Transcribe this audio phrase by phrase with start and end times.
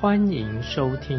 [0.00, 1.18] 欢迎收听。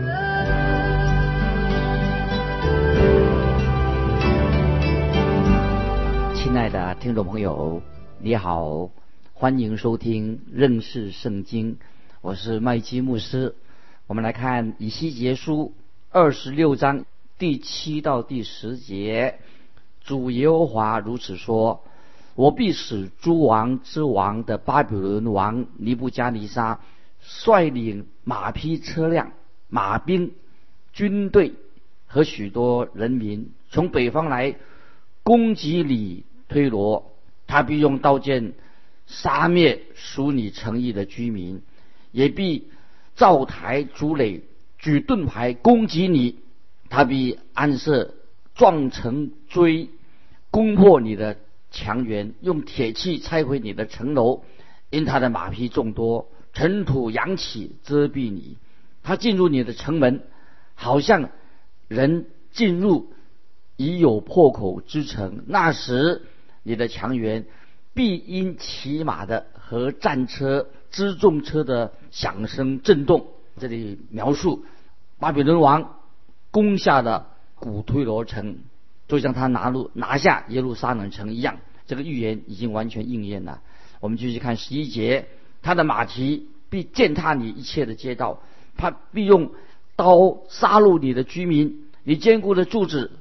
[6.33, 7.79] 亲爱的听众朋友，
[8.17, 8.89] 你好，
[9.35, 11.77] 欢迎收听认识圣经，
[12.21, 13.53] 我是麦基牧师。
[14.07, 15.75] 我们来看以西结书
[16.09, 17.05] 二十六章
[17.37, 19.37] 第七到第十节。
[20.03, 21.83] 主耶和华如此说
[22.33, 26.79] ：“我必使诸王之王的巴比伦王尼布加尼撒
[27.21, 29.31] 率领马匹、车辆、
[29.69, 30.33] 马兵、
[30.91, 31.53] 军队
[32.07, 34.55] 和许多人民从北方来
[35.23, 37.13] 攻击你推罗，
[37.47, 38.53] 他必用刀剑
[39.07, 41.61] 杀灭属你城邑的居民，
[42.11, 42.67] 也必
[43.15, 44.41] 造台筑垒，
[44.77, 46.39] 举盾牌攻击你，
[46.89, 48.13] 他必安设。”
[48.53, 49.89] 撞城锥，
[50.51, 51.37] 攻破你的
[51.71, 54.43] 墙垣，用铁器拆毁你的城楼，
[54.89, 58.57] 因他的马匹众多，尘土扬起遮蔽你。
[59.03, 60.23] 他进入你的城门，
[60.75, 61.29] 好像
[61.87, 63.13] 人进入
[63.77, 65.43] 已有破口之城。
[65.47, 66.21] 那时，
[66.63, 67.45] 你的墙垣
[67.93, 73.27] 必因骑马的和战车、辎重车的响声震动。
[73.57, 74.65] 这里描述
[75.19, 75.99] 巴比伦王
[76.51, 77.27] 攻下的。
[77.61, 78.57] 古推罗城，
[79.07, 83.61] 就像他拿路拿下耶路撒冷城一样，这个预言已经完全应验了。
[83.99, 85.27] 我们继续看十一节，
[85.61, 88.41] 他的马蹄必践踏你一切的街道，
[88.77, 89.51] 他必用
[89.95, 93.11] 刀杀戮你的居民，你坚固的柱子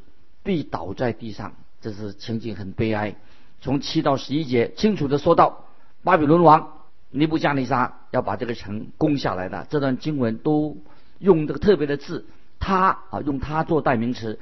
[0.42, 1.54] 必倒在地上。
[1.80, 3.16] 这是情景很悲哀。
[3.60, 5.64] 从七到十一节清楚的说到，
[6.02, 6.72] 巴比伦王
[7.10, 9.66] 尼布加尼撒要把这个城攻下来的。
[9.68, 10.76] 这段经文都
[11.18, 12.26] 用这个特别的字。
[12.58, 14.38] 他啊，用他做代名词，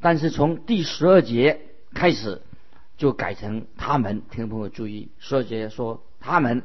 [0.00, 1.60] 但是从第十二节
[1.94, 2.42] 开始
[2.98, 4.20] 就改成他们。
[4.30, 6.62] 听众朋友注意，十二节说他们，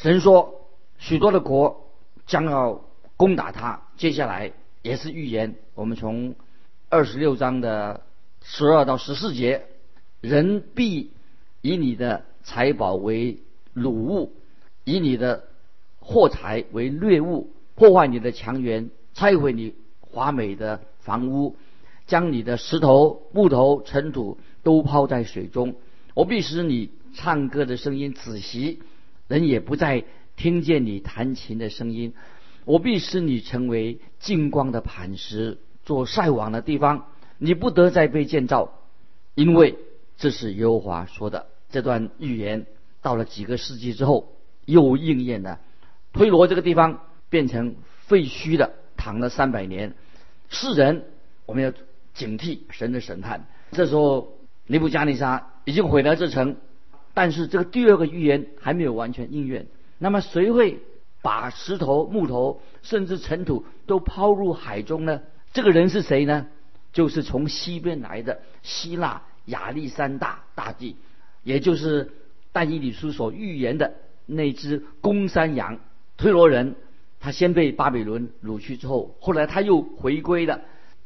[0.00, 1.88] 神说许多的国
[2.26, 2.84] 将要
[3.16, 3.82] 攻打他。
[3.96, 6.34] 接下来也是预言，我们从
[6.88, 8.02] 二十六章的
[8.42, 9.66] 十二到十四节，
[10.20, 11.12] 人必
[11.60, 13.38] 以你的财宝为
[13.74, 14.34] 掳物，
[14.84, 15.44] 以你的
[16.00, 19.74] 货财为掠物，破坏你的墙垣，拆毁你。
[20.14, 21.56] 华美的房屋，
[22.06, 25.74] 将你的石头、木头、尘土都抛在水中。
[26.12, 28.82] 我必使你唱歌的声音仔细，
[29.32, 30.04] 人也不再
[30.36, 32.12] 听见你弹琴的声音。
[32.66, 37.06] 我必使你成为净光的磐石，做晒网的地方。
[37.38, 38.74] 你不得再被建造，
[39.34, 39.78] 因为
[40.18, 41.46] 这是耶和华说的。
[41.70, 42.66] 这段预言
[43.00, 45.60] 到了几个世纪之后又应验了。
[46.12, 47.00] 推罗这个地方
[47.30, 47.76] 变成
[48.06, 48.74] 废墟的。
[48.98, 49.94] 躺了三百年，
[50.48, 51.06] 世人
[51.44, 51.72] 我们要
[52.14, 53.48] 警惕神的审判。
[53.72, 56.56] 这时候尼布加尼撒已经毁了这城，
[57.14, 59.66] 但是这个第二个预言还没有完全应验。
[59.98, 60.80] 那么谁会
[61.22, 65.22] 把石头、木头甚至尘土都抛入海中呢？
[65.52, 66.46] 这个人是谁呢？
[66.92, 70.96] 就是从西边来的希腊亚历山大大帝，
[71.42, 72.12] 也就是
[72.52, 73.94] 但以理书所预言的
[74.26, 75.78] 那只公山羊
[76.16, 76.76] 推罗人。
[77.20, 80.60] 他先被巴比伦掳去之后，后来他又回归了，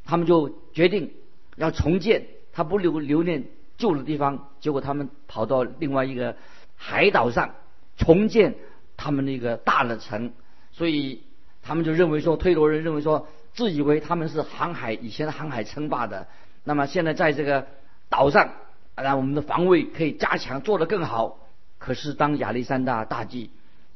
[0.06, 1.12] 他们就决定
[1.56, 2.26] 要重建。
[2.52, 3.44] 他不留留恋
[3.76, 6.36] 旧的地方，结果他们跑到另外一个
[6.76, 7.54] 海岛上
[7.96, 8.54] 重建
[8.96, 10.32] 他们那个大的城，
[10.72, 11.22] 所以
[11.62, 16.26] 他们就认为说，推罗人认为说，自以为他们是航海以前的航海称霸的，
[16.64, 17.66] 那么现在在这个
[18.08, 18.52] 岛上，
[18.94, 21.38] 让我们的防卫可以加强，做得更好。
[21.78, 23.50] 可是当亚历山大大帝。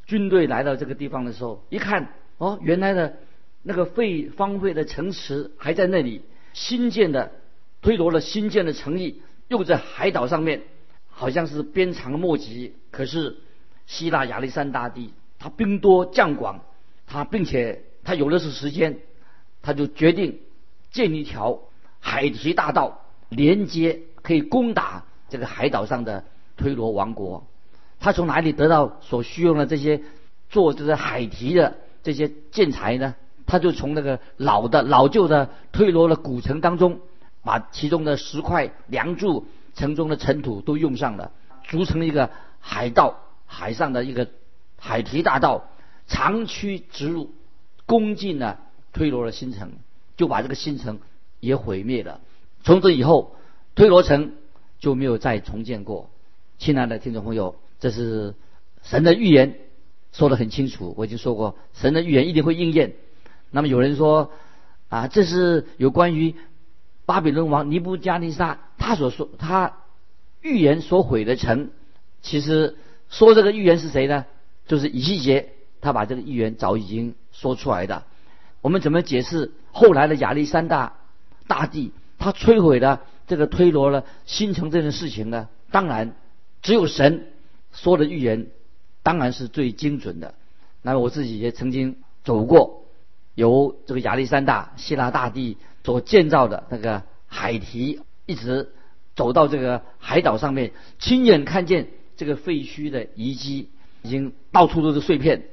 [0.06, 2.08] 军队来到这个地方的时候，一看，
[2.38, 3.19] 哦，原来的
[3.62, 7.31] 那个废荒废的城池还在那里，新建的
[7.81, 10.62] 推罗的新建的城邑又在海岛上面，
[11.08, 12.76] 好像是鞭长莫及。
[12.93, 13.37] 可是
[13.85, 16.61] 希腊亚历山大帝他兵多将广，
[17.08, 19.00] 他并且他有的是时间，
[19.61, 20.38] 他就决定
[20.93, 21.58] 建一条
[21.99, 26.25] 海堤大道，连接可以攻打这个海岛上的
[26.56, 27.44] 推罗王国。
[27.99, 30.00] 他从哪里得到所需用的这些
[30.49, 33.17] 做这个海堤的这些建材呢？
[33.47, 37.00] 他就从那个老的老旧的推罗的古城当中，
[37.42, 41.32] 把其中的石块、梁柱、城中的尘土都用上了，
[41.64, 43.16] 筑成一个海道，
[43.46, 44.28] 海上的一个
[44.76, 45.69] 海堤大道，
[46.06, 47.32] 长驱直入，
[47.87, 48.58] 攻进了
[48.92, 49.72] 推罗的新城。
[50.16, 50.98] 就把这个新城
[51.40, 52.20] 也毁灭了。
[52.62, 53.37] 从此以后，
[53.75, 54.34] 推罗城
[54.78, 56.10] 就没有再重建过。
[56.58, 58.34] 亲爱的听众朋友，这是
[58.82, 59.56] 神的预言，
[60.12, 60.94] 说得很清楚。
[60.98, 62.92] 我已经说过，神的预言一定会应验。
[63.50, 64.31] 那么有人说
[64.90, 66.34] 啊，这是有关于
[67.10, 69.78] 巴比伦王尼布加尼撒他所说他
[70.42, 71.70] 预言所毁的城。
[72.22, 72.76] 其实
[73.08, 74.26] 说这个预言是谁呢？
[74.68, 75.48] 就是以西结，
[75.80, 78.04] 他把这个预言早已经说出来的。
[78.60, 80.98] 我们怎么解释后来的亚历山大
[81.48, 85.48] 大帝他摧毁了这个推罗了新城这件事情呢？
[85.72, 86.14] 当然，
[86.62, 87.26] 只有神
[87.72, 88.46] 说的预言，
[89.02, 90.34] 当然是最精准的。
[90.82, 92.84] 那么我自己也曾经走过
[93.34, 98.70] 由这个亚历山大希腊大帝所建造的那个海堤，一直
[99.14, 103.68] 走到这个海岛上面，亲眼看见这个废墟的遗迹，
[104.02, 105.44] 已经到处都是碎片。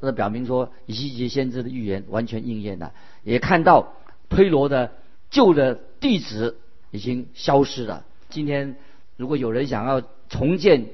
[0.00, 2.92] 这表明说，以西结先知的预言完全应验了。
[3.22, 3.94] 也看到
[4.28, 4.92] 推罗的
[5.30, 6.56] 旧的地址
[6.90, 8.04] 已经消失了。
[8.28, 8.76] 今天，
[9.16, 10.88] 如果有人想要重建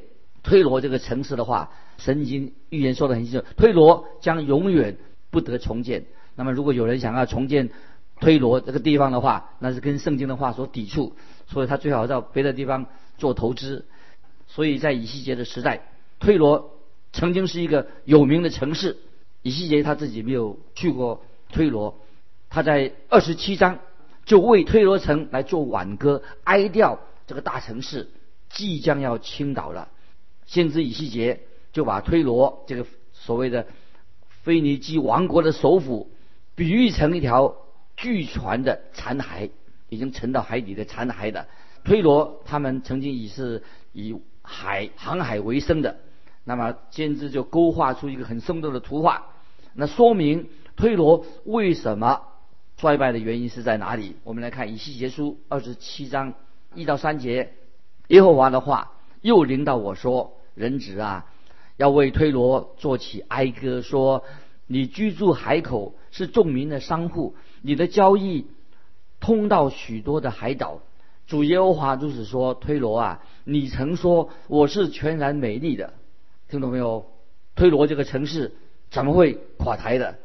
[0.45, 4.97] 推罗这个城市的话，神已经预言说的很清楚，推罗将永远
[5.31, 6.05] 不得重建。
[6.37, 7.71] 那么，如果有人想要重建
[8.21, 11.15] 推罗这个地方的话，那是跟圣经的话所抵触，
[11.49, 12.87] 所以他最好到别的地方
[13.19, 13.87] 做投资。
[14.47, 15.89] 所以在以西结的时代，
[16.19, 16.77] 推罗。
[17.13, 18.97] 曾经是一个有名的城市，
[19.43, 21.99] 以西结他自己没有去过推罗，
[22.49, 23.81] 他在二十七章
[24.25, 28.09] 就为推罗城来做挽歌，哀悼这个大城市
[28.49, 29.89] 即将要倾倒了。
[30.47, 31.41] 先知以西结
[31.73, 33.67] 就把推罗这个所谓的
[34.45, 36.13] 腓尼基王国的首府，
[36.55, 37.57] 比喻成一条
[38.01, 39.51] 巨船的残骸，
[39.91, 41.47] 已经沉到海底的残骸的
[41.85, 43.63] 推罗，他们曾经以是
[43.93, 45.99] 以海航海为生的。
[46.45, 49.27] 那么，先知就勾画出一个很生动的图画，
[49.75, 52.23] 那说明推罗为什么
[52.79, 54.17] 衰败的原因是在哪里？
[54.25, 56.33] 我们来看以西结书二十七章
[56.75, 57.53] 一到三节，
[58.09, 61.27] 耶和华的话又临到我说：“人子啊，
[61.77, 64.25] 要为推罗做起哀歌，说
[64.67, 68.47] 你居住海口，是众民的商户，你的交易
[69.21, 70.81] 通到许多的海岛。
[71.27, 75.93] 主耶和华如此说：推罗啊，你曾说我是全然美丽的。”
[76.51, 77.07] 听懂没有？
[77.55, 78.57] 推罗这个城市
[78.91, 80.19] 怎么会垮台的？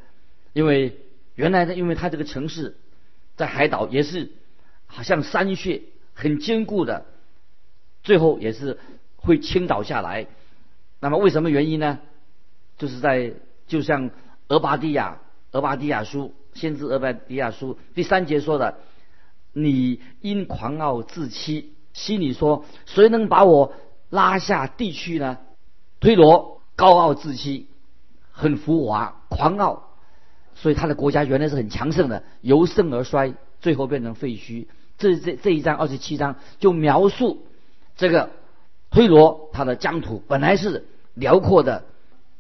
[0.53, 0.97] 因为
[1.35, 2.77] 原来呢，因为它这个城市
[3.35, 4.31] 在海岛，也是
[4.87, 5.83] 好像山穴
[6.13, 7.05] 很坚固的，
[8.01, 8.79] 最后也是
[9.17, 10.27] 会倾倒下来。
[10.99, 11.99] 那么为什么原因呢？
[12.77, 13.33] 就是在
[13.67, 14.09] 就像
[14.47, 15.19] 俄巴底亚
[15.55, 18.75] 俄巴底亚书先知俄巴底亚书第三节说的
[19.53, 23.73] ：“你因狂傲自欺，心里说谁能把我
[24.09, 25.37] 拉下地去呢？”
[26.01, 27.69] 推罗高傲自欺，
[28.31, 29.91] 很浮华、狂傲，
[30.55, 34.67] 所以他的国家原来是很强盛的，由盛而衰，最后变成废墟。
[34.97, 37.47] 这这这一章二十七章就描述
[37.95, 38.29] 这个
[38.91, 41.85] 推罗他的疆土本来是辽阔的，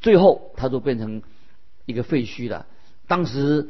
[0.01, 1.21] 最后他就变成
[1.85, 2.65] 一个废墟了。
[3.07, 3.69] 当时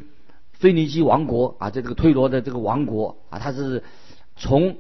[0.53, 3.83] 腓尼基王国啊，这个推罗的这个王国啊，他是
[4.35, 4.77] 从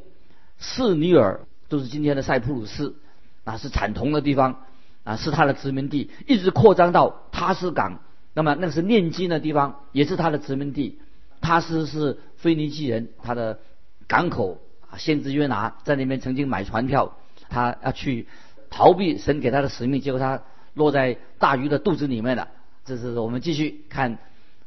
[0.57, 2.95] 士尼尔，都是今天的塞浦路斯，
[3.43, 4.61] 啊，是产铜的地方。
[5.05, 7.99] 啊，是他的殖民地，一直扩张到塔斯港。
[8.33, 10.97] 那么，那个是炼金的地方，也是他的殖民地。
[11.41, 13.59] 塔斯是腓尼基人，他的
[14.07, 17.17] 港口啊，先知约拿在那边曾经买船票，
[17.49, 18.27] 他要去
[18.71, 20.41] 逃避神给他的使命，结果他
[20.73, 22.47] 落在大鱼的肚子里面了。
[22.83, 24.17] 这是我们继续看，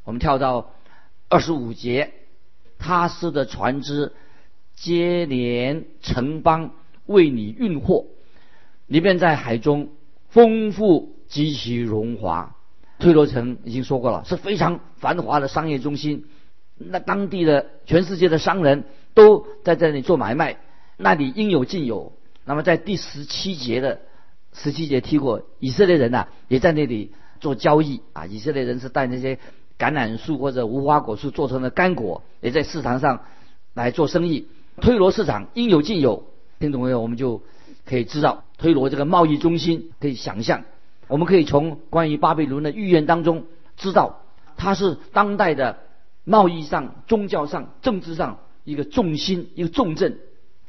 [0.08, 0.70] 我们跳到
[1.28, 2.14] 二十五节，
[2.78, 4.14] 他斯的船只
[4.74, 6.70] 接连城邦
[7.04, 8.06] 为你运货，
[8.86, 9.90] 里面在海中。
[10.30, 12.56] 丰富极其荣华，
[12.98, 16.24] 推罗城已经说过了，是非常繁华的商业中心。
[16.76, 20.58] 那当地的全世界的商人都在这里做买卖，
[20.96, 22.14] 那里应有尽有。
[22.46, 24.00] 那么在第十七节的
[24.54, 28.24] 十七节提过，以色列人呐也在那里做交易啊。
[28.24, 29.38] 以色列人是带那些
[29.78, 33.20] 橄榄树或者无花果树做成的干果，也在市场上
[33.75, 34.49] 来做生意。
[34.80, 36.25] 推罗市场应有尽有，
[36.58, 37.00] 听懂没有？
[37.00, 37.42] 我们就。
[37.85, 40.64] 可以知道推罗这个贸易中心，可以想象，
[41.06, 43.47] 我们可以从关于巴比伦的预言当中
[43.78, 44.20] 知道，
[44.58, 45.78] 它是当代的
[46.25, 50.18] 贸易上、宗教上、政治上一个重心、一个重镇，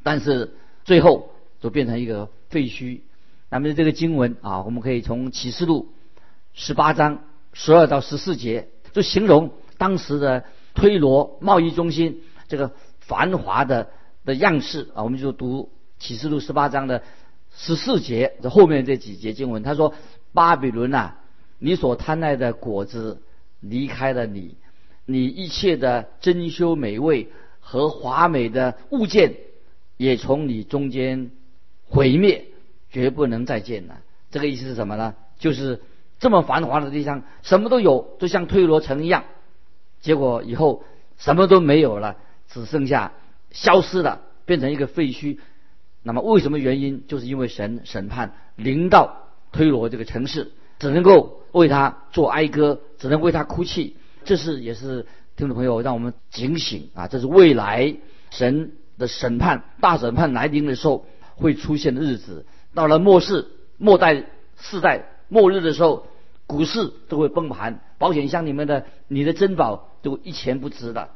[0.02, 0.54] 但是
[0.86, 3.02] 最后就变成一个废墟。
[3.50, 5.90] 那么这个经文啊，我们可以从启示录
[6.54, 7.20] 十八章
[7.52, 10.44] 十二到十四节，就形容当时的
[10.76, 13.90] 推罗贸易中心这个繁华的
[14.26, 15.72] 的样式啊，我们就读。
[16.02, 17.04] 启示录十八章的
[17.54, 19.94] 十四节，这后面这几节经文，他说
[20.32, 21.20] ：“巴比伦啊，
[21.58, 23.22] 你所贪爱的果子
[23.60, 24.56] 离开了你，
[25.06, 27.28] 你一切的珍馐美味
[27.60, 29.36] 和华美的物件，
[29.98, 31.32] 也从你中间
[31.84, 32.46] 毁灭，
[32.90, 34.00] 绝不能再见了。
[34.32, 35.16] 这个意思是什么呢？
[35.38, 35.82] 就是
[36.20, 39.24] 这么繁华的地方，什么都有，就像推罗城一样。
[40.02, 40.84] 结果以后
[41.18, 43.14] 什么都没有了，只剩下
[43.52, 45.40] 消失了，变成一个废墟。
[46.04, 47.06] 那么为什么原因？
[47.08, 53.96] 就是因为神审判临到推罗这个城市，只能够为他做哀歌，只能为他哭泣。
[54.24, 57.08] 这是也是听众朋友让我们警醒啊！
[57.08, 57.96] 这是未来
[58.30, 62.46] 神的审判大审判来临的时候会出现的日子。
[62.74, 63.48] 到了末世
[63.78, 64.26] 末代
[64.58, 66.06] 世代末日的时候，
[66.46, 71.12] 股市都会崩盘，保险箱里面的你的珍宝都一钱不值了，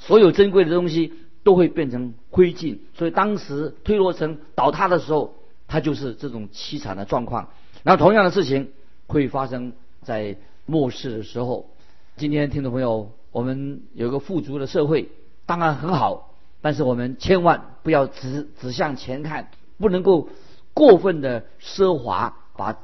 [0.00, 1.12] 所有珍贵的东西。
[1.44, 5.34] 都会变成灰烬，所以当时推罗城倒塌的时候，
[5.66, 7.48] 它就是这种凄惨的状况。
[7.84, 8.72] 然后同样的事情
[9.06, 9.72] 会发生
[10.02, 11.70] 在末世的时候。
[12.16, 15.08] 今天听众朋友，我们有一个富足的社会，
[15.46, 19.48] 当然很好，但是我们千万不要只只向前看，
[19.78, 20.28] 不能够
[20.74, 22.78] 过分的奢华，把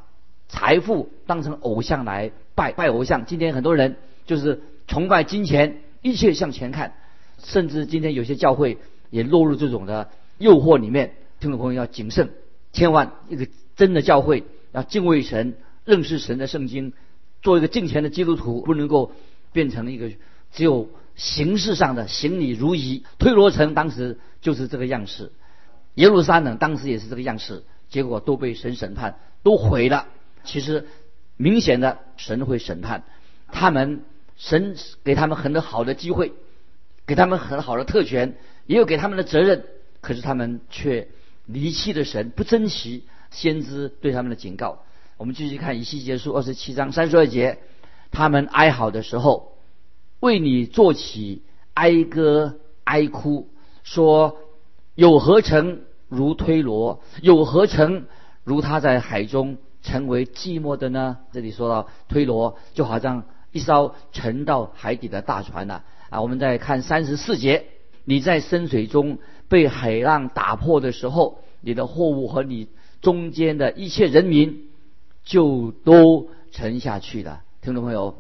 [0.48, 3.26] 财富当成偶像来拜拜偶像。
[3.26, 3.96] 今天很多人
[4.26, 6.94] 就是崇拜金钱，一切向前看。
[7.42, 8.78] 甚至今天有些教会
[9.10, 10.08] 也落入这种的
[10.38, 12.30] 诱惑里面，听众朋友要谨慎，
[12.72, 13.46] 千万一个
[13.76, 16.94] 真的教会要敬畏神，认识神的圣经，
[17.42, 19.12] 做一个敬虔的基督徒，不能够
[19.52, 20.10] 变成一个
[20.52, 23.04] 只有形式上的行礼如仪。
[23.18, 25.32] 推罗城当时就是这个样式，
[25.96, 30.06] 耶路撒冷当时也是这个样式，结果都被神审判，都毁了。
[30.44, 30.86] 其实
[31.36, 33.04] 明显的神会审判
[33.48, 34.02] 他们，
[34.36, 36.32] 神给他们很多好的机会。
[37.06, 38.34] 给他们很好的特权，
[38.64, 39.66] 也有给他们的责任，
[40.00, 41.08] 可是他们却
[41.44, 44.82] 离弃了神，不珍惜先知对他们的警告。
[45.18, 47.58] 我们继续看以西结书二十七章三十二节，
[48.10, 49.58] 他们哀嚎的时候，
[50.20, 51.42] 为你做起
[51.74, 53.50] 哀歌哀哭，
[53.82, 54.38] 说
[54.94, 57.02] 有何城如推罗？
[57.20, 58.06] 有何城
[58.44, 61.18] 如他在海中成为寂寞的呢？
[61.30, 65.82] 这里说到推罗，就好像一艘沉到海底的大船呐。
[66.10, 67.66] 啊，我们再看三十四节，
[68.04, 72.68] 你在深水中被海浪打破的时候，你的货物和你
[73.02, 74.68] 中间的一切人民
[75.22, 77.42] 就都沉下去了。
[77.60, 78.16] 听众朋友，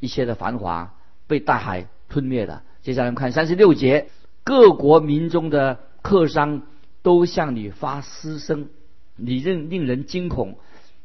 [0.00, 0.94] 一切的繁华
[1.26, 2.62] 被大海吞灭了。
[2.82, 4.08] 接下来看三十六节，
[4.44, 6.62] 各国民中的客商
[7.02, 8.68] 都向你发嘶声，
[9.16, 10.58] 你令令人惊恐，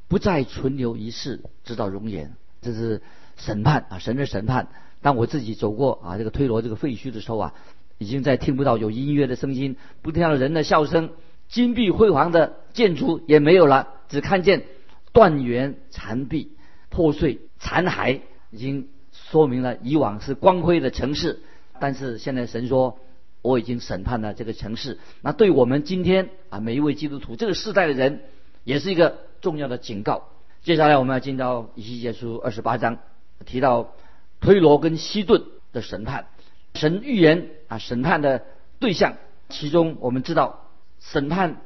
[0.08, 2.34] 不再存留一世，直到容颜。
[2.62, 3.02] 这是
[3.36, 4.70] 审判啊，神的审判。
[5.02, 7.54] 当我自己走过啊这个推罗这个废墟的时候啊，
[7.98, 11.10] 已经在听不到有音乐的声音，不听到人的笑声，
[11.50, 14.64] 金碧辉煌的建筑也没有了，只看见
[15.12, 16.54] 断垣残壁、
[16.90, 21.42] 破碎残骸，已经说明了以往是光辉的城市。
[21.80, 22.98] 但是现在神说，
[23.42, 25.00] 我已经审判了这个城市。
[25.22, 28.22] 那对我们今天啊每一位基督徒这个世代的人，
[28.64, 30.24] 也是一个重要的警告。
[30.64, 32.98] 接下来我们要进到以西结书二十八章，
[33.46, 33.94] 提到。
[34.42, 36.26] 推罗跟西顿的审判，
[36.74, 38.44] 神预言啊，审判的
[38.78, 39.14] 对象，
[39.48, 40.68] 其中我们知道，
[41.00, 41.62] 审判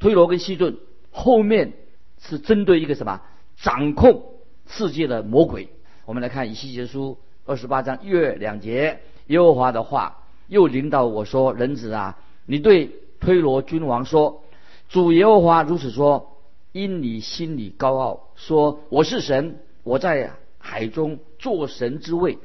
[0.00, 0.76] 推罗跟西顿
[1.12, 1.74] 后面
[2.18, 3.20] 是针对一个什么
[3.56, 4.24] 掌控
[4.66, 5.68] 世界的魔鬼。
[6.04, 12.90] 我们来看以西结书二十八章一月两节，耶和华的话又临到我说：“人子啊，你对
[13.20, 14.42] 推罗君王说，
[14.88, 16.35] 主耶和华如此说：
[16.76, 20.32] 因你心里高傲，说我是神，我在。”
[20.68, 22.38] 海中做神之位，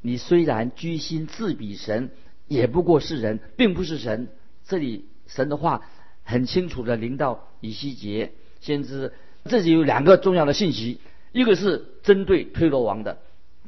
[0.00, 2.10] 你虽然居心自比神，
[2.48, 4.26] 也不过是人，并不是神。
[4.66, 5.82] 这里神的话
[6.24, 9.12] 很清楚的临到以西结先知，
[9.44, 10.98] 这里有两个重要的信息，
[11.30, 13.18] 一个是针对推罗王的，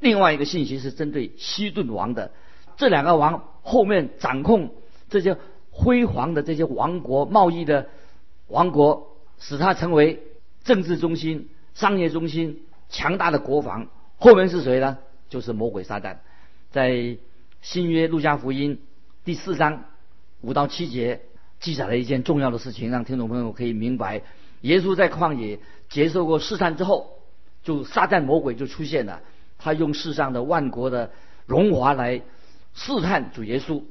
[0.01, 2.33] 另外一个信息是针对西顿王的。
[2.77, 4.75] 这两个王后面掌控
[5.11, 5.37] 这些
[5.71, 7.87] 辉煌的这些王国贸易的
[8.49, 9.12] 王国，
[9.43, 10.23] 使他成为
[10.63, 12.63] 政治中心、商业中心。
[12.95, 14.99] 强大的国防，后面是谁呢？
[15.31, 16.19] 就是魔鬼撒旦。
[16.71, 17.17] 在
[17.63, 18.83] 新约路加福音
[19.25, 19.85] 第四章
[20.43, 21.23] 五到七节
[21.59, 24.21] 记载了一件重要的事情，让听众朋友可以明白：
[24.61, 25.59] 耶稣在旷野
[25.89, 27.19] 接受过试探之后，
[27.63, 29.23] 就撒旦魔鬼就出现了。
[29.57, 31.11] 他用世上的万国的
[31.47, 32.21] 荣华来
[32.75, 33.83] 试探主耶稣。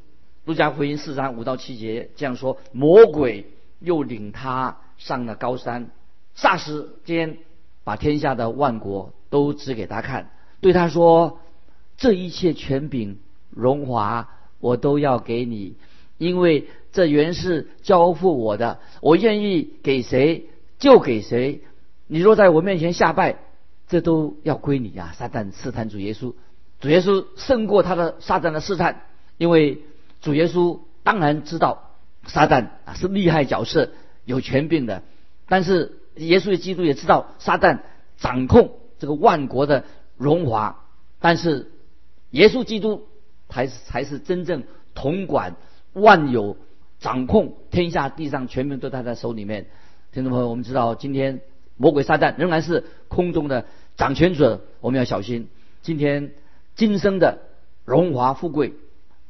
[0.46, 3.48] 路加福音四章五到七节这样说：魔鬼
[3.80, 5.92] 又领他上了高山，
[6.36, 7.38] 霎时间。
[7.84, 10.30] 把天下的万国都指给他看，
[10.62, 11.40] 对他说
[11.98, 13.18] ：“这一切权柄、
[13.50, 14.30] 荣华，
[14.60, 15.74] 我都要给你，
[16.20, 20.46] 因为这原是交付我的，我愿意给谁
[20.78, 21.64] 就给谁。
[22.06, 23.40] 你若在我面前下拜，
[23.88, 26.36] 这都要归你呀！”撒旦试探主耶稣，
[26.80, 29.06] 主耶稣胜过他的撒旦的试探，
[29.40, 29.82] 因为
[30.22, 31.90] 主耶稣当然知道
[32.28, 33.90] 撒旦啊是厉害角色，
[34.32, 35.04] 有权柄的，
[35.48, 37.80] 但是耶稣基督也知道撒旦
[38.18, 39.84] 掌控这个万国的
[40.18, 40.86] 荣华，
[41.20, 41.72] 但是
[42.32, 43.08] 耶稣基督
[43.50, 44.64] 才是才是真正
[44.96, 45.56] 统管
[45.94, 46.58] 万有、
[47.00, 49.68] 掌控天下地上全民都在他手里面。
[50.12, 51.42] 听众朋友，我们知道今天
[51.78, 53.66] 魔鬼撒旦仍然是空中的
[53.98, 55.48] 掌权者，我们要小心。
[55.82, 56.32] 今天。
[56.74, 57.40] 今生的
[57.84, 58.74] 荣华富贵，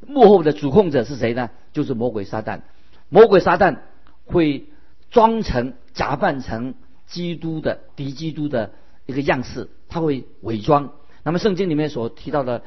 [0.06, 1.50] 幕后的主控者是谁呢？
[1.72, 2.60] 就是魔鬼撒旦。
[3.08, 3.78] 魔鬼撒旦
[4.26, 4.68] 会
[5.12, 6.74] 装成、假扮成
[7.06, 8.72] 基督的敌基督的
[9.06, 10.92] 一个样式，他会伪装。
[11.22, 12.64] 那么圣经里面所提到的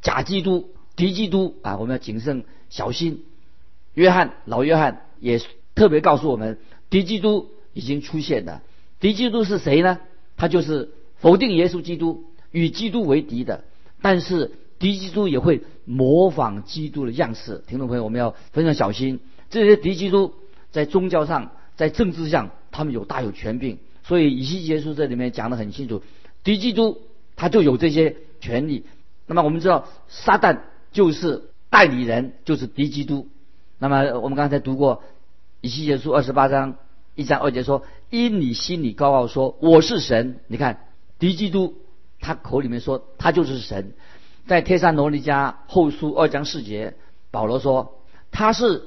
[0.00, 3.24] 假基督、敌基督啊，我们要谨慎小心。
[3.94, 5.40] 约翰老约翰也
[5.74, 6.58] 特别告诉我们，
[6.88, 8.62] 敌基督已经出现了。
[8.98, 10.00] 敌基督是谁呢？
[10.36, 13.64] 他就是否定耶稣基督、与基督为敌的。
[14.00, 19.20] 但是敌基督也会模仿基督的样式，听众朋友，我们要非常小心。
[19.50, 20.34] 这些敌基督
[20.70, 23.78] 在宗教上、在政治上，他们有大有权柄。
[24.04, 26.02] 所以以西结书这里面讲得很清楚，
[26.44, 27.02] 敌基督
[27.34, 28.86] 他就有这些权利。
[29.26, 30.60] 那么我们知道，撒旦
[30.92, 33.26] 就是代理人，就是敌基督。
[33.78, 35.02] 那么我们刚才读过
[35.60, 36.76] 以西结书二十八章
[37.16, 40.86] 一章二节说：“因你心里高傲，说我是神。”你看
[41.18, 41.74] 敌基督。
[42.24, 43.94] 他口里面说他就是神，
[44.46, 46.94] 在帖撒罗尼迦后书二章四节，
[47.32, 48.84] 保罗说他是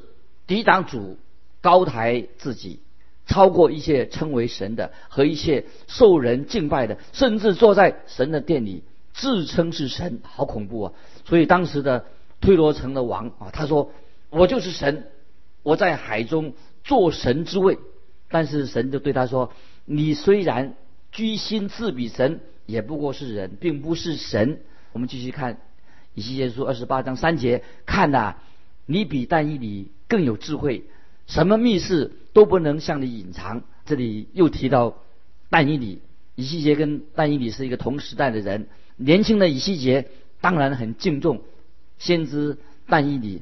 [0.48, 1.18] 抵挡主，
[1.60, 2.80] 高抬自己，
[3.26, 10.94] 超过一切称为神的和一切受人敬拜的，甚至坐在神的殿里自称是神，好恐怖啊！
[11.26, 12.06] 所以当时的
[12.42, 13.92] 推罗城的王啊，他说
[14.30, 15.08] 我就是神，
[15.64, 16.54] 我在海中
[16.84, 17.80] 做神之位，
[18.30, 19.52] 但是神就对他说，
[19.86, 20.76] 你虽然
[21.12, 22.42] 居心自比神。
[22.68, 24.62] 也不过是人，并不是神。
[24.92, 25.60] 我们继续看
[26.16, 28.38] 以西结书二十八章三节，看呐，
[28.88, 30.86] 你比但以理更有智慧，
[31.28, 33.64] 什么密室都不能向你隐藏。
[33.86, 34.98] 这里又提到
[35.50, 36.02] 但以理，
[36.36, 38.68] 以西结跟但以理是一个同时代的人。
[38.98, 40.08] 年轻的以西结
[40.42, 41.42] 当然很敬重
[41.98, 42.58] 先知
[42.88, 43.42] 但以理，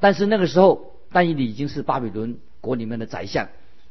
[0.00, 3.48] 但是那个时候但以理已经是巴比伦国里面的宰相，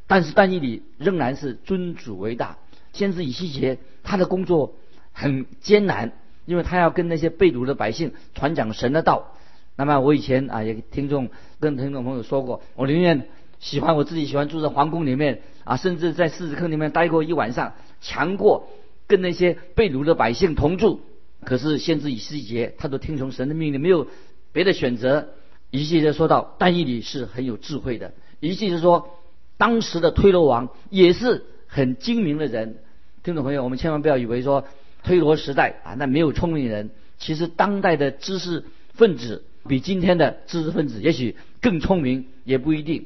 [0.08, 2.58] 但是但以理仍然是尊主为大。
[2.94, 4.76] 先知以西结，他的工作
[5.12, 6.12] 很艰难，
[6.46, 9.36] 因为他要跟那些被掳的百姓传讲神的道。
[9.80, 11.30] 那么我以前啊，也听众
[11.62, 18.68] 跟听众朋友说过，我宁愿喜欢我自己喜欢住在皇宫里面啊，甚至在狮子坑里面待过一晚上，强过
[19.08, 21.00] 跟那些被掳的百姓同住。
[21.46, 24.06] 可是先知以西结，他都听从神的命令，没有
[24.52, 25.30] 别的选择。
[25.72, 28.12] 以西结说到，但以理是很有智慧的。
[28.42, 29.18] 以西结说，
[29.56, 32.80] 当时的推罗王也是很精明的人。
[33.24, 34.66] 听众朋友，我们千万不要以为说
[35.04, 36.90] 推罗时代啊，那没有聪明人。
[37.18, 43.06] 其实当代的知识分子比今天的知识分子也许更聪明，也不一定。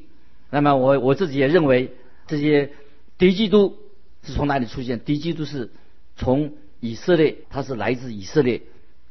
[0.50, 1.90] 那么我我自己也认为，
[2.26, 2.70] 这些
[3.18, 3.76] 敌基督
[4.22, 5.00] 是从哪里出现？
[5.00, 5.70] 敌基督是
[6.16, 8.62] 从以色列，他是来自以色列，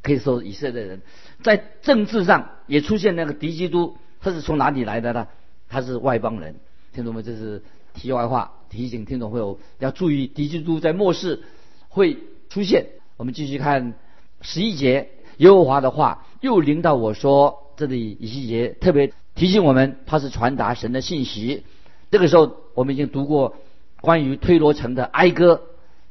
[0.01, 1.01] 可以说以色列人。
[1.41, 5.27] 在政治上也出现那个敌基督，他是从哪里来的呢？
[5.67, 6.55] 他是外邦人。
[6.93, 7.61] 听众们，这是
[7.93, 8.53] 题外话。
[8.69, 11.43] 提醒听众朋友要注意，敌基督在末世
[11.89, 12.17] 会
[12.49, 12.87] 出现。
[13.17, 13.93] 我们继续看
[14.41, 21.63] 十一节，耶和华的话又领导我说：“这里以西结特别提醒我们，他是传达神的信息。”
[22.11, 23.55] 这个时候，我们已经读过
[24.01, 25.61] 关于推罗城的哀歌。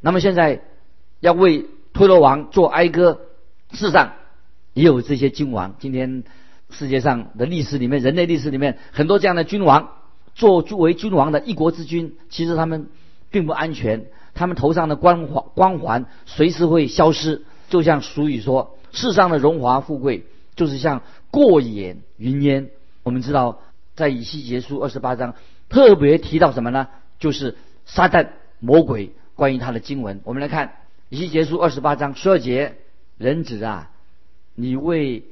[0.00, 0.62] 那么现在
[1.20, 3.20] 要为推罗王做哀歌，
[3.72, 4.14] 世上
[4.72, 5.74] 也有这些君王。
[5.78, 6.24] 今天
[6.70, 9.90] 世界上的历史里面，人类历史里面很多这样的君王。
[10.34, 12.86] 做作为君王的一国之君，其实他们
[13.30, 17.42] 并不安全，他们头上的光环光环随时会消失。
[17.68, 20.24] 就像俗语说：“世上的荣华富贵，
[20.54, 22.70] 就是像过眼云烟。”
[23.02, 23.58] 我们知道，
[23.96, 25.34] 在以西结书二十八章
[25.68, 26.88] 特别提到什么呢？
[27.18, 28.28] 就是撒旦
[28.60, 30.20] 魔鬼关于他的经文。
[30.24, 30.74] 我们来看
[31.08, 32.76] 以西结书二十八章十二节
[33.18, 33.90] ：“人子啊，
[34.54, 35.24] 你为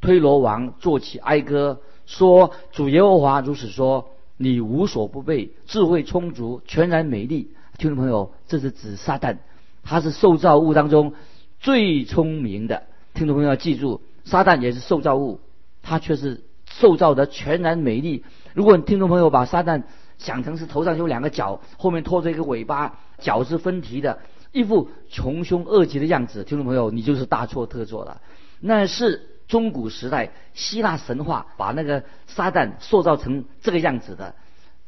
[0.00, 7.52] 推罗王作起哀歌，说主耶和华如此说。”你无所不备，智慧充足，全然美丽。
[7.78, 9.38] 听众朋友，这是指撒旦，
[9.82, 11.14] 他是受造物当中
[11.58, 12.82] 最聪明的。
[13.16, 15.40] 听众朋友要记住，撒旦也是受造物，
[15.82, 18.24] 他却是受造的全然美丽。
[18.54, 19.84] 如果你听众朋友把撒旦
[20.18, 24.20] 想成是头上有两个角，后面拖着一个尾巴，角是分蹄的，
[24.52, 28.20] 一副穷凶恶极的样子，听众朋友，你就是大错特错了。
[28.60, 29.30] 那是。
[29.48, 34.34] 中古时代希腊神话把那个撒旦塑造成这个样子的，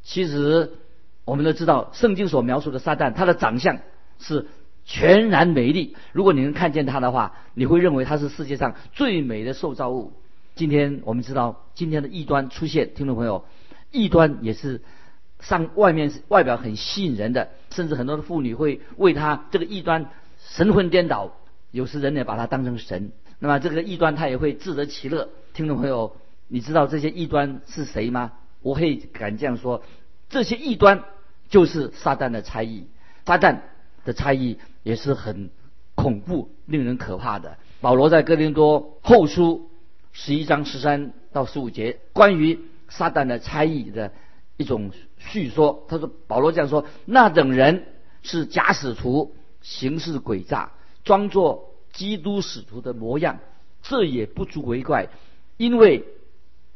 [0.03, 0.73] 其实
[1.25, 3.79] 我们都知道，圣经所描述的撒旦，他的长相
[4.19, 4.49] 是
[4.89, 5.95] 全然美丽。
[6.13, 10.15] 如果你能看见它的话，你会认为它是世界上最美的受造物。
[10.57, 13.45] 今天我们知道，今天的异端出现，听众朋友，
[13.93, 14.81] 异端也是
[15.41, 21.33] 上外面外表很吸引人的，甚至很多的妇女会为他这个异端神魂颠倒，
[21.71, 23.13] 有时人也把他当成神。
[23.39, 25.29] 那么这个异端他也会自得其乐。
[25.53, 26.17] 听众朋友，
[26.49, 28.33] 你知道这些异端是谁吗？
[28.63, 29.85] 我可以敢这样说，
[30.31, 31.05] 这些异端
[31.49, 32.87] 就是撒旦的差异。
[33.27, 33.59] 撒旦
[34.09, 35.51] 的差异也是很
[35.95, 37.59] 恐怖、令人可怕的。
[37.83, 39.71] 保罗在哥林多后书
[40.13, 44.15] 十一章十三到十五节关于撒旦的差异的
[44.57, 47.85] 一种叙说，他说：“保罗这样说，那等人
[48.23, 50.73] 是假使徒，行事诡诈，
[51.05, 53.41] 装作基督使徒的模样，
[53.83, 55.11] 这也不足为怪，
[55.59, 56.07] 因为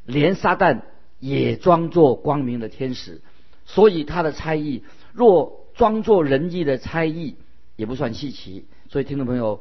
[0.04, 0.82] 连撒旦
[1.18, 3.22] 也装作光明的天使，
[3.64, 4.82] 所以他的差异
[5.14, 7.36] 若。”装作仁义的猜疑
[7.76, 9.60] 也不算稀奇，所以听众朋友，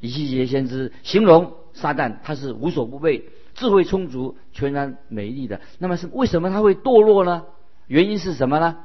[0.00, 5.60] 以西结先知形容撒旦他是无所不备、智慧充足、全然美丽的。
[5.78, 7.44] 那么是为什么他会堕落呢？
[7.86, 8.78] 原因是什么呢？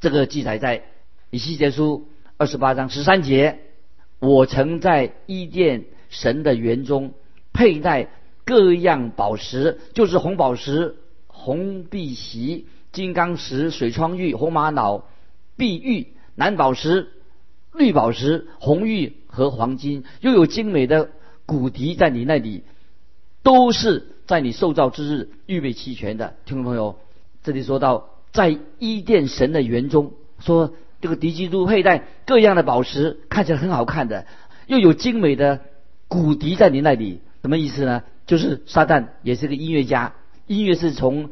[0.00, 0.84] 这个记载在
[1.30, 3.60] 以西结书二十八章十三节：
[4.18, 7.12] 我曾在伊甸神的园中
[7.52, 8.08] 佩戴
[8.44, 15.04] 各样宝石，就是红宝石、红碧玺、金刚石、水窗玉、红玛瑙、
[15.56, 16.08] 碧玉。
[16.34, 17.08] 蓝宝石、
[17.74, 21.10] 绿宝石、红玉和黄金，又有精美的
[21.46, 22.62] 骨笛在你那里，
[23.42, 26.34] 都是在你受造之日预备齐全的。
[26.46, 26.96] 听众朋友，
[27.42, 34.26] 这里说到在伊甸神的园中，说这个敌基督佩戴各样的宝石，看起来很好看的，
[34.66, 35.60] 又有精美的
[36.08, 38.02] 骨笛在你那里，什么意思呢？
[38.26, 40.14] 就是撒旦也是个音乐家，
[40.46, 41.30] 音乐是从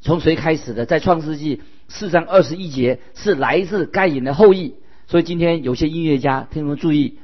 [0.00, 0.86] 从谁开始的？
[0.86, 1.60] 在创世纪。
[1.88, 4.74] 四章二十一节是来自该隐的后裔，
[5.06, 7.18] 所以今天有些音乐家，听众注意，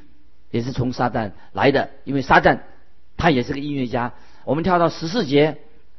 [0.50, 2.60] 也是从撒旦来的，因为撒旦
[3.18, 4.14] 他也是个音乐家。
[4.46, 5.58] 我们跳到十四节，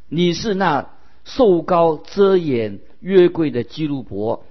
[0.09, 0.89] 你是那
[1.23, 4.43] 瘦高遮掩约柜的基路伯，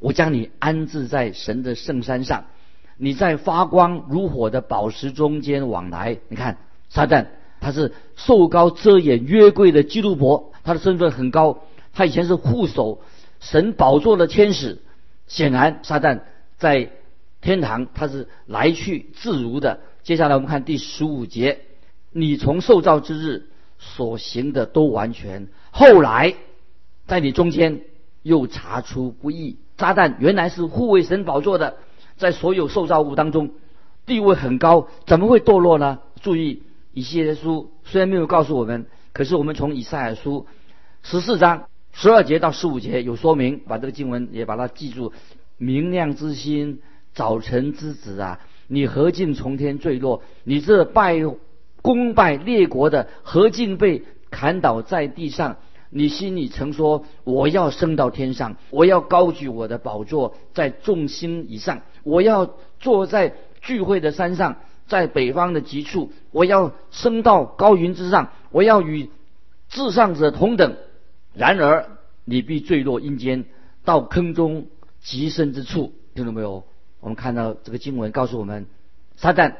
[0.00, 2.46] 我将你安置在神的圣山上，
[2.96, 6.16] 你在发光如火的宝石中间往来。
[6.28, 6.56] 你看
[6.88, 7.26] 撒旦
[7.60, 11.58] 他是瘦高遮掩约柜的基路伯，他的身份很高，
[11.92, 13.02] 他以前是护守。
[13.40, 14.78] 神宝座的天使，
[15.26, 16.20] 显然撒旦
[16.56, 16.90] 在
[17.40, 19.80] 天堂他是来去自如的。
[20.02, 21.60] 接下来我们看第十五节，
[22.10, 23.46] 你从受造之日
[23.78, 26.34] 所行的都完全，后来
[27.06, 27.82] 在你中间
[28.22, 29.58] 又查出不义。
[29.76, 31.76] 撒旦原来是护卫神宝座的，
[32.16, 33.50] 在所有受造物当中
[34.06, 36.00] 地位很高，怎么会堕落呢？
[36.20, 40.46] 注意以西结书虽然没有告诉我们，可是我们从以赛亚书
[41.02, 41.68] 十四章。
[42.00, 45.12] 十二节到十五节有说明，把这个经文也把它记住。
[45.56, 46.80] 明亮之心，
[47.12, 50.22] 早晨之子啊，你何竟从天坠落？
[50.44, 51.18] 你这拜
[51.82, 55.56] 功败列国的，何竟被砍倒在地上？
[55.90, 69.10] 你心里曾说：我要升到天上，我要高举我的宝座在众星以上，我要坐在聚会的山上，在北方的极处，我要升到高云之上，我要与
[69.68, 70.76] 至上者同等。
[71.38, 71.86] 然而，
[72.24, 73.44] 你必坠落阴间，
[73.84, 74.66] 到坑中
[75.00, 75.94] 极深之处。
[76.14, 76.64] 听到没有？
[76.98, 78.66] 我们看到这个经文告诉我们，
[79.16, 79.54] 撒旦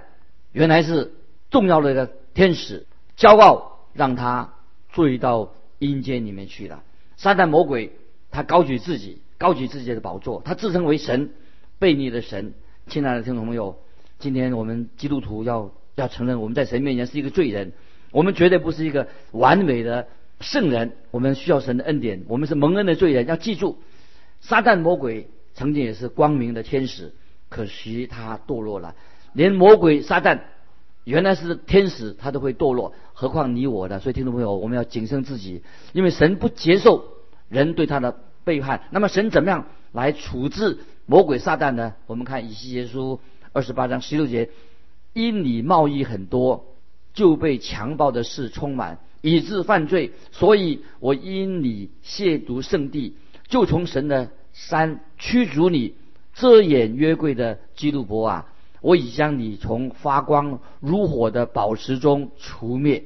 [0.51, 1.13] 原来是
[1.51, 2.85] 重要的一个天使，
[3.17, 4.55] 骄傲让他
[4.93, 6.83] 坠到阴间里面去了。
[7.17, 7.93] 撒旦魔鬼
[8.33, 11.31] 他高举自己，高举自己的宝座，他自称为神，
[11.79, 12.55] 悖逆的神。
[12.89, 13.79] 亲爱的听众朋友，
[14.19, 17.73] 今天我们基督徒要要承认，我们在神面前是一个罪人，
[18.11, 20.09] 我们绝对不是一个完美的。
[20.41, 22.25] 圣人，我们需要神的恩典。
[22.29, 23.79] 我们是蒙恩的罪人，要记住，
[24.41, 27.13] 撒旦魔鬼曾经也是光明的天使，
[27.49, 28.95] 可惜他堕落了。
[29.33, 30.41] 连魔鬼撒旦
[31.05, 33.99] 原来是天使，他都会堕落，何况你我的？
[33.99, 37.05] 所以听众朋友，我们要谨慎自己，因为神不接受
[37.49, 38.83] 人对他的背叛。
[38.91, 41.95] 那么神怎么样来处置魔鬼撒旦呢？
[42.07, 43.21] 我们看以西结书
[43.53, 44.51] 二十八章十六节：
[45.15, 46.77] 因你贸易很多，
[47.13, 49.01] 就被强暴的事充满。
[49.21, 53.15] 以致犯罪，所以我因你亵渎圣地，
[53.49, 55.95] 就从神的山驱逐你，
[56.35, 58.47] 遮掩约柜的基督伯啊！
[58.81, 63.05] 我已将你从发光如火的宝石中除灭。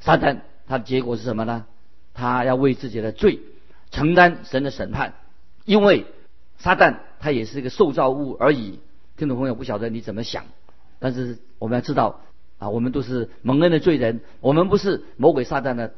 [0.00, 1.66] 撒旦他的结果是什么呢？
[2.14, 3.40] 他要为自己的罪
[3.90, 5.14] 承担神的审判，
[5.64, 6.06] 因为
[6.58, 8.78] 撒旦他也是一个受造物而已。
[9.16, 10.46] 听众朋友不晓得你怎么想，
[10.98, 12.20] 但是我们要知道。
[12.62, 15.94] 啊，我们都是蒙恩的罪人，我们不是魔鬼撒旦的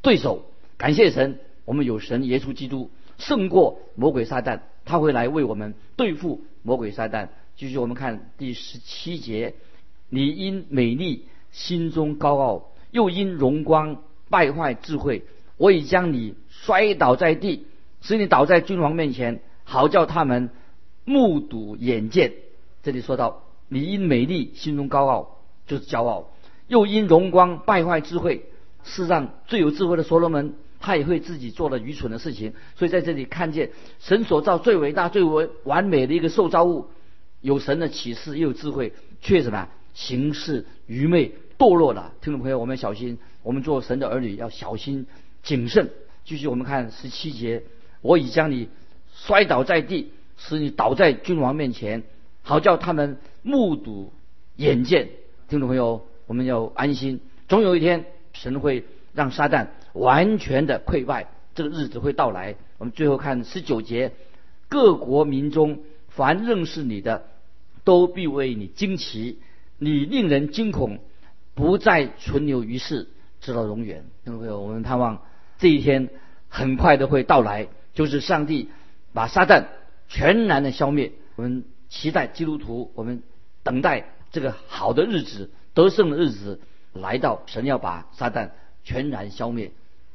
[0.00, 0.46] 对手。
[0.78, 7.28] 感谢神，我们有神耶稣基督胜过魔鬼撒旦，他会来为我们对付魔鬼撒旦。
[7.58, 9.52] 继续我们看第十七节，
[10.08, 15.22] 你因美丽心中高傲，又因荣光败坏智慧，
[15.58, 17.66] 我已将你摔倒在地，
[18.00, 20.48] 使你倒在君王面前，好叫他们
[21.04, 22.32] 目睹眼见。
[22.82, 25.35] 这里说到你因美丽心中高傲，
[25.66, 26.30] 就是骄傲，
[26.68, 28.44] 又因荣光败坏智慧。
[28.84, 32.54] 世上，最有智慧的所罗门，他也会自己做了愚蠢的事情。
[32.76, 36.88] 所以在这里看见神所造最伟大、最为完美的一个受造物。
[37.40, 42.12] 有神的启示，又有智慧，却什么行事愚昧堕落了。
[42.20, 45.06] 听众朋友，我们小心，我们做神的儿女要小心
[45.42, 45.90] 谨慎。
[46.24, 47.62] 继续，我们看十七节：
[48.00, 48.68] 我已将你
[49.14, 52.04] 摔倒在地，使你倒在君王面前，
[52.42, 54.12] 好叫他们目睹
[54.56, 55.08] 眼见。
[55.48, 62.56] 听众朋友，我们要安心，总有一天神会让撒旦完全的溃败，这个日子会到来。
[62.78, 64.12] 我们最后看十九节：
[64.68, 67.28] 各国民中凡认识你的。
[67.84, 69.38] 都必为你惊奇，
[69.78, 70.98] 你令人惊恐，
[71.54, 73.06] 不再存留于世，
[73.40, 74.04] 直到永远。
[74.24, 75.22] 听众朋友，我们盼望
[75.58, 76.08] 这一天
[76.48, 78.70] 很快的会到来，就是上帝
[79.12, 79.66] 把撒旦
[80.08, 81.12] 全然的消灭。
[81.36, 83.22] 我们期待基督徒，我们
[83.62, 86.60] 等待这个好的日子、得胜的日子
[86.92, 87.42] 来到。
[87.46, 88.50] 神要把撒旦
[88.84, 89.72] 全然消灭。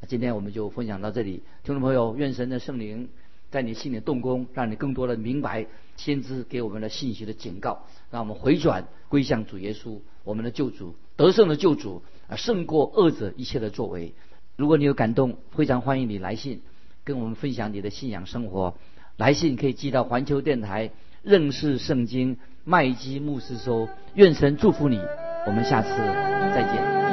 [0.07, 3.09] 今天我们就分享到这里，听众朋友，愿神的圣灵。
[3.51, 14.13] 在你心里动工，让你更多的明白先知给我们的信息的警告，让我们回转归向主耶稣，我们的救主，得胜的救主，啊，胜过恶者一切的作为。
[14.55, 16.61] 如果你有感动，非常欢迎你来信
[17.03, 18.75] 跟我们分享你的信仰生活。
[19.17, 23.89] 来信可以寄到环球电台认识圣经麦基牧师说。
[24.15, 24.99] 愿神祝福你，
[25.47, 25.89] 我们下次
[26.53, 27.10] 再见。